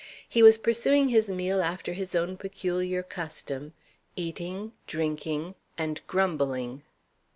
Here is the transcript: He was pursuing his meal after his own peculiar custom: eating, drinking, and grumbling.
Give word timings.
He 0.27 0.41
was 0.41 0.57
pursuing 0.57 1.09
his 1.09 1.29
meal 1.29 1.61
after 1.61 1.93
his 1.93 2.15
own 2.15 2.35
peculiar 2.35 3.03
custom: 3.03 3.73
eating, 4.15 4.71
drinking, 4.87 5.53
and 5.77 6.01
grumbling. 6.07 6.81